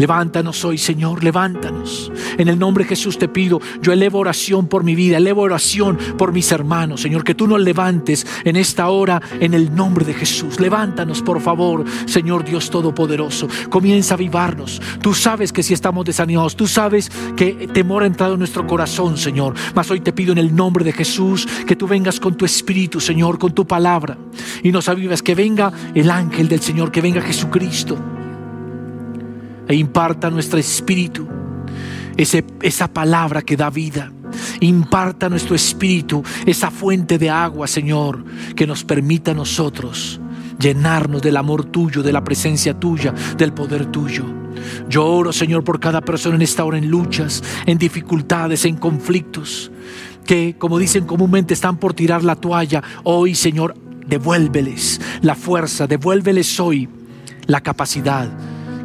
[0.02, 2.10] Levántanos hoy, Señor, levántanos.
[2.36, 5.96] En el nombre de Jesús te pido, yo elevo oración por mi vida, elevo oración
[6.18, 10.12] por mis hermanos, Señor, que tú nos levantes en esta hora en el nombre de
[10.12, 10.58] Jesús.
[10.58, 13.46] Levántanos, por favor, Señor Dios Todopoderoso.
[13.70, 14.82] Comienza a avivarnos.
[15.00, 19.16] Tú sabes que si estamos desanimados, tú sabes que temor ha entrado en nuestro corazón,
[19.16, 19.54] Señor.
[19.72, 22.98] Mas hoy te pido en el nombre de Jesús que tú vengas con tu espíritu,
[22.98, 24.18] Señor, con tu palabra
[24.64, 28.11] y nos avivas, que venga el ángel del Señor, que venga Jesucristo
[29.68, 31.26] e imparta nuestro espíritu
[32.16, 34.12] ese, esa palabra que da vida.
[34.60, 38.24] Imparta nuestro espíritu esa fuente de agua, Señor,
[38.56, 40.20] que nos permita a nosotros
[40.58, 44.24] llenarnos del amor tuyo, de la presencia tuya, del poder tuyo.
[44.88, 49.72] Yo oro, Señor, por cada persona en esta hora en luchas, en dificultades, en conflictos,
[50.24, 52.82] que, como dicen comúnmente, están por tirar la toalla.
[53.02, 53.74] Hoy, Señor,
[54.06, 56.88] devuélveles la fuerza, devuélveles hoy
[57.46, 58.30] la capacidad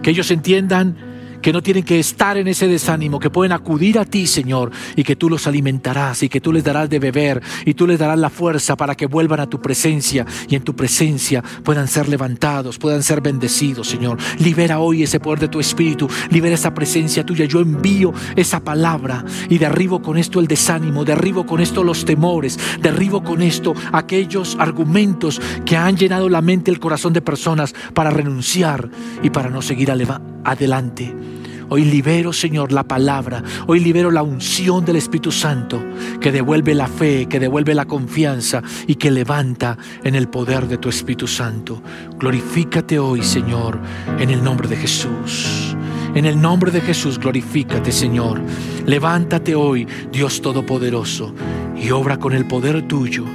[0.07, 0.95] que ellos entiendan
[1.41, 5.03] que no tienen que estar en ese desánimo, que pueden acudir a ti, Señor, y
[5.03, 8.19] que tú los alimentarás y que tú les darás de beber y tú les darás
[8.19, 12.77] la fuerza para que vuelvan a tu presencia y en tu presencia puedan ser levantados,
[12.77, 14.17] puedan ser bendecidos, Señor.
[14.39, 17.45] Libera hoy ese poder de tu espíritu, libera esa presencia tuya.
[17.45, 22.59] Yo envío esa palabra y derribo con esto el desánimo, derribo con esto los temores,
[22.81, 28.09] derribo con esto aquellos argumentos que han llenado la mente el corazón de personas para
[28.09, 28.89] renunciar
[29.23, 31.36] y para no seguir adelante.
[31.69, 33.43] Hoy libero, Señor, la palabra.
[33.67, 35.83] Hoy libero la unción del Espíritu Santo
[36.21, 40.77] que devuelve la fe, que devuelve la confianza y que levanta en el poder de
[40.77, 41.81] tu Espíritu Santo.
[42.17, 43.79] Glorifícate hoy, Señor,
[44.19, 45.75] en el nombre de Jesús.
[46.15, 48.41] En el nombre de Jesús, glorifícate, Señor.
[48.85, 51.35] Levántate hoy, Dios Todopoderoso,
[51.75, 53.25] y obra con el poder tuyo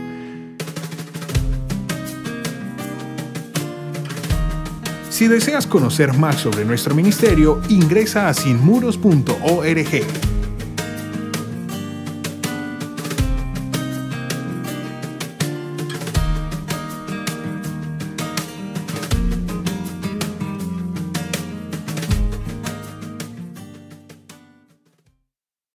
[5.23, 10.32] Si deseas conocer más sobre nuestro ministerio, ingresa a sinmuros.org.